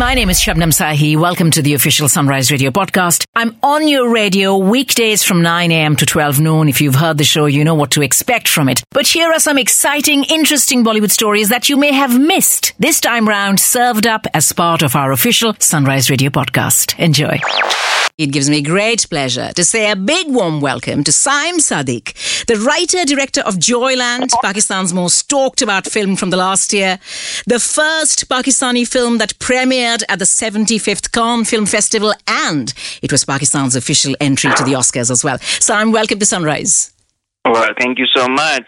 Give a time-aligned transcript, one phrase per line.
[0.00, 1.14] My name is Shabnam Sahi.
[1.14, 3.26] Welcome to the official Sunrise Radio podcast.
[3.36, 5.94] I'm on your radio weekdays from 9 a.m.
[5.96, 6.70] to 12 noon.
[6.70, 8.82] If you've heard the show, you know what to expect from it.
[8.92, 12.72] But here are some exciting, interesting Bollywood stories that you may have missed.
[12.78, 16.98] This time round, served up as part of our official Sunrise Radio podcast.
[16.98, 17.38] Enjoy.
[18.20, 22.56] It gives me great pleasure to say a big warm welcome to Saim Sadiq, the
[22.56, 26.98] writer director of Joyland, Pakistan's most talked about film from the last year,
[27.46, 33.24] the first Pakistani film that premiered at the 75th Cannes Film Festival, and it was
[33.24, 35.38] Pakistan's official entry to the Oscars as well.
[35.38, 36.92] Saim, welcome to Sunrise.
[37.46, 38.66] Well, thank you so much.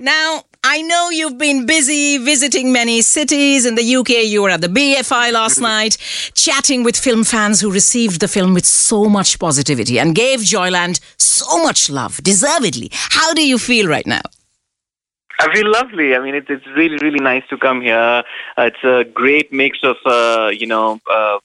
[0.00, 4.24] Now, I know you've been busy visiting many cities in the UK.
[4.26, 5.96] You were at the BFI last night,
[6.34, 11.00] chatting with film fans who received the film with so much positivity and gave Joyland
[11.16, 12.90] so much love, deservedly.
[12.92, 14.20] How do you feel right now?
[15.40, 16.14] I feel lovely.
[16.14, 18.22] I mean, it's it's really really nice to come here.
[18.58, 21.38] Uh, it's a great mix of uh, you know uh,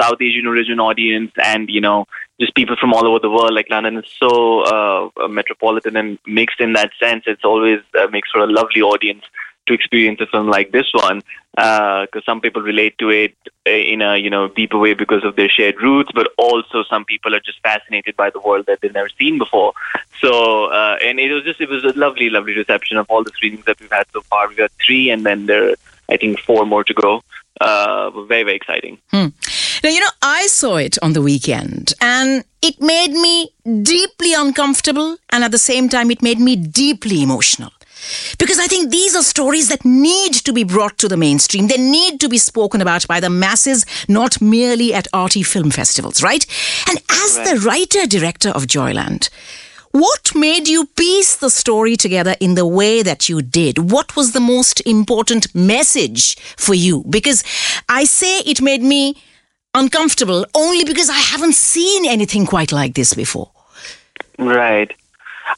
[0.00, 2.06] South Asian origin audience and you know
[2.40, 3.54] just people from all over the world.
[3.54, 7.24] Like London is so uh, metropolitan and mixed in that sense.
[7.26, 9.24] It's always uh, makes for a lovely audience
[9.66, 11.22] to experience a film like this one
[11.54, 15.36] because some people relate to it uh, in a you know deeper way because of
[15.36, 18.94] their shared roots, but also some people are just fascinated by the world that they've
[18.94, 19.72] never seen before.
[20.20, 23.30] So uh, and it was just it was a lovely, lovely reception of all the
[23.30, 24.48] screenings that we've had so far.
[24.48, 25.74] We've got three, and then there are,
[26.08, 27.22] I think four more to go.
[27.60, 28.98] Uh, very very exciting.
[29.82, 33.50] Now, you know, I saw it on the weekend and it made me
[33.82, 37.72] deeply uncomfortable and at the same time, it made me deeply emotional.
[38.38, 41.66] Because I think these are stories that need to be brought to the mainstream.
[41.66, 46.22] They need to be spoken about by the masses, not merely at arty film festivals,
[46.22, 46.46] right?
[46.88, 49.30] And as the writer director of Joyland,
[49.90, 53.90] what made you piece the story together in the way that you did?
[53.90, 57.04] What was the most important message for you?
[57.10, 57.44] Because
[57.88, 59.16] I say it made me
[59.74, 63.50] uncomfortable only because I haven't seen anything quite like this before.
[64.38, 64.92] Right.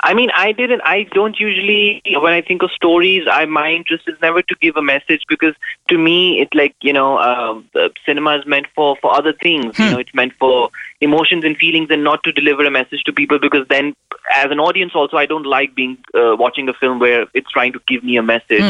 [0.00, 0.82] I mean, I didn't.
[0.84, 3.26] I don't usually when I think of stories.
[3.30, 5.54] I my interest is never to give a message because
[5.88, 7.68] to me, it's like you know, um,
[8.06, 9.78] cinema is meant for for other things.
[9.78, 13.12] You know, it's meant for emotions and feelings, and not to deliver a message to
[13.12, 13.38] people.
[13.38, 13.94] Because then,
[14.34, 17.72] as an audience, also, I don't like being uh, watching a film where it's trying
[17.72, 18.60] to give me a message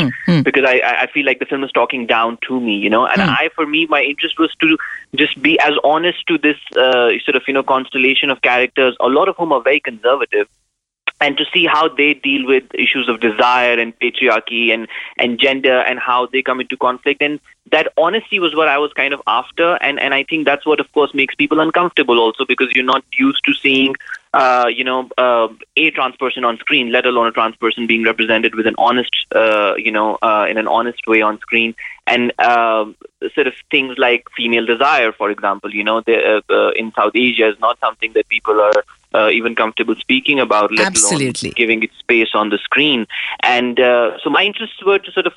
[0.42, 2.76] because I I I feel like the film is talking down to me.
[2.76, 4.76] You know, and I for me, my interest was to
[5.14, 9.08] just be as honest to this uh, sort of you know constellation of characters, a
[9.08, 10.48] lot of whom are very conservative
[11.20, 14.88] and to see how they deal with issues of desire and patriarchy and,
[15.18, 17.22] and gender and how they come into conflict.
[17.22, 19.74] And that honesty was what I was kind of after.
[19.76, 23.04] And, and I think that's what, of course, makes people uncomfortable also because you're not
[23.16, 23.94] used to seeing,
[24.34, 28.04] uh, you know, uh, a trans person on screen, let alone a trans person being
[28.04, 31.74] represented with an honest, uh, you know, uh, in an honest way on screen.
[32.06, 32.86] And uh,
[33.34, 37.48] sort of things like female desire, for example, you know, the, uh, in South Asia
[37.48, 38.84] is not something that people are
[39.14, 41.50] uh, even comfortable speaking about, let Absolutely.
[41.50, 43.06] alone giving it space on the screen.
[43.42, 45.34] And uh, so my interests were to sort of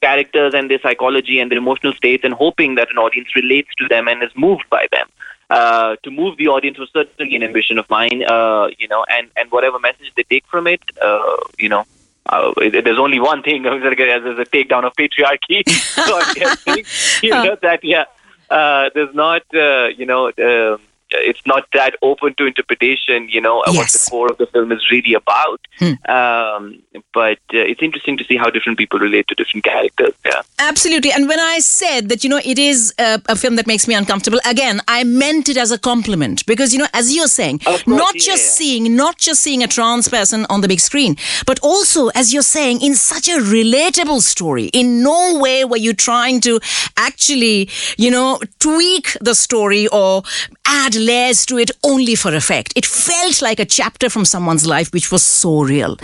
[0.00, 3.86] characters and their psychology and their emotional states and hoping that an audience relates to
[3.88, 5.06] them and is moved by them.
[5.50, 9.28] Uh, to move the audience was certainly an ambition of mine, uh, you know, and,
[9.36, 11.84] and whatever message they take from it, uh, you know,
[12.26, 15.68] uh, there's only one thing there's a takedown of patriarchy.
[15.68, 16.84] so I'm guessing,
[17.22, 18.04] you know, that, yeah,
[18.48, 20.80] uh, there's not, uh, you know, um
[21.12, 23.28] it's not that open to interpretation.
[23.28, 25.60] You know, uh, what the core of the film is really about.
[25.78, 26.10] Hmm.
[26.10, 30.14] Um, but uh, it's interesting to see how different people relate to different characters.
[30.24, 30.42] Yeah.
[30.58, 31.12] Absolutely.
[31.12, 33.94] And when I said that, you know, it is a, a film that makes me
[33.94, 37.86] uncomfortable, again, I meant it as a compliment because, you know, as you're saying, course,
[37.86, 38.58] not yeah, just yeah.
[38.58, 41.16] seeing, not just seeing a trans person on the big screen,
[41.46, 44.66] but also, as you're saying, in such a relatable story.
[44.66, 46.60] In no way were you trying to
[46.96, 50.22] actually, you know, tweak the story or
[50.66, 52.72] add layers to it only for effect.
[52.76, 55.96] It felt like a chapter from someone's life which was so real.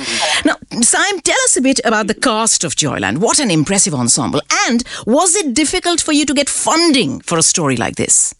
[0.45, 3.19] Now, Saim, tell us a bit about the cast of Joyland.
[3.19, 4.41] What an impressive ensemble.
[4.67, 8.35] And was it difficult for you to get funding for a story like this?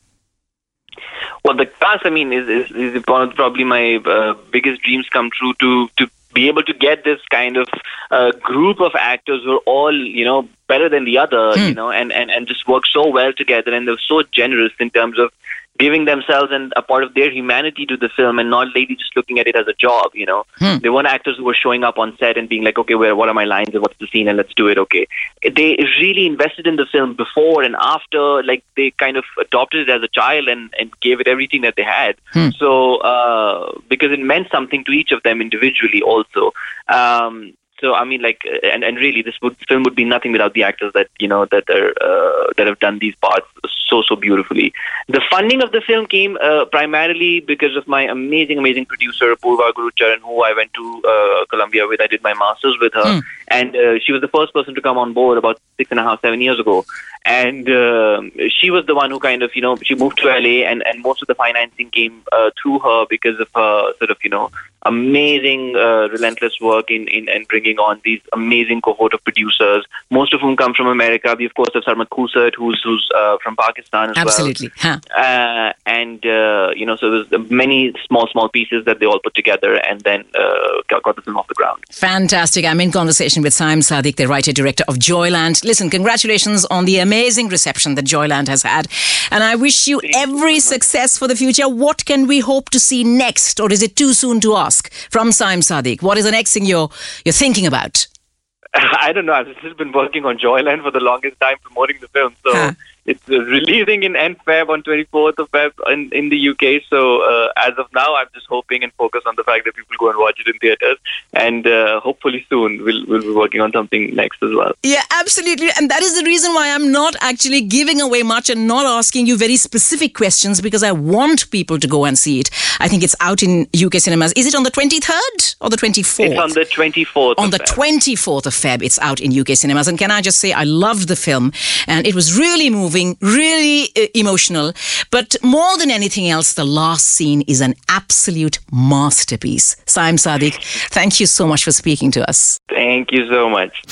[1.45, 5.53] Well, the cast, I mean, is is, is probably my uh, biggest dreams come true
[5.61, 7.69] to to be able to get this kind of
[8.11, 11.91] uh, group of actors who are all you know better than the other, you know,
[11.91, 15.33] and, and and just work so well together, and they're so generous in terms of
[15.79, 19.15] giving themselves and a part of their humanity to the film and not really just
[19.17, 20.45] looking at it as a job you know?
[20.79, 23.29] They weren't actors who were showing up on set and being like okay where what
[23.29, 25.07] are my lines and what's the scene and let's do it okay.
[25.43, 29.93] They really invested in the film before and after like they kind of adopted it
[29.93, 32.17] as a child and and gave it everything that they had.
[32.53, 36.53] So uh because it meant something to each of them individually also.
[36.89, 40.55] Um so I mean, like, and and really, this would, film would be nothing without
[40.55, 43.47] the actors that you know that are uh, that have done these parts
[43.89, 44.73] so so beautifully.
[45.09, 49.73] The funding of the film came uh, primarily because of my amazing amazing producer Purva
[49.73, 52.01] Gurucharan, who I went to uh, Columbia with.
[52.01, 54.99] I did my masters with her, and uh, she was the first person to come
[54.99, 56.85] on board about six and a half seven years ago.
[57.25, 60.65] And um she was the one who kind of, you know, she moved to LA,
[60.71, 64.19] and, and most of the financing came uh, through her because of her sort of,
[64.23, 64.51] you know,
[64.87, 70.33] amazing, uh, relentless work in, in, in bringing on these amazing cohort of producers, most
[70.33, 71.35] of whom come from America.
[71.37, 74.71] We, of course, have Sarmad Khoosat, who's, who's uh, from Pakistan as Absolutely.
[74.77, 75.01] Huh.
[75.17, 75.69] well.
[75.69, 79.35] Uh, and, uh, you know, so there's many small, small pieces that they all put
[79.35, 81.83] together and then uh, got the film off the ground.
[81.91, 82.65] Fantastic.
[82.65, 85.65] I'm in conversation with Saim Sadiq, the writer director of Joyland.
[85.65, 88.89] Listen, congratulations on the amazing reception that Joyland has had.
[89.31, 91.69] And I wish you every success for the future.
[91.69, 93.61] What can we hope to see next?
[93.61, 96.03] Or is it too soon to ask from Saim Sadiq?
[96.03, 96.91] What is the next thing you're,
[97.25, 98.07] you're thinking about?
[98.75, 99.33] I don't know.
[99.33, 102.35] I've just been working on Joyland for the longest time promoting the film.
[102.45, 102.73] So Huh.
[103.07, 106.83] It's uh, releasing in end Feb on 24th of Feb in, in the UK.
[106.91, 109.97] So uh, as of now, I'm just hoping and focus on the fact that people
[109.99, 110.99] go and watch it in theaters.
[111.33, 114.73] And uh, hopefully soon we'll, we'll be working on something next as well.
[114.83, 115.69] Yeah, absolutely.
[115.79, 119.27] And that is the reason why I'm not actually giving away much and not asking
[119.27, 122.51] you very specific questions because I want people to go and see it.
[122.81, 124.33] I think it's out in UK cinemas.
[124.33, 126.31] Is it on the 23rd or the 24th?
[126.31, 127.35] It's on the 24th.
[127.39, 128.01] on the Feb.
[128.17, 129.87] 24th of Feb, it's out in UK cinemas.
[129.87, 131.53] And can I just say, I loved the film
[131.87, 134.73] and it was really moving, really uh, emotional.
[135.11, 139.77] But more than anything else, the last scene is an absolute masterpiece.
[139.87, 140.55] Saim Sadiq,
[140.91, 142.59] thank you so much for speaking to us.
[142.69, 143.83] Thank you so much.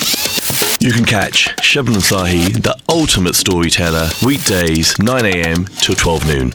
[0.80, 6.52] You can catch Shabnam Sahi, the ultimate storyteller, weekdays 9am till 12 noon.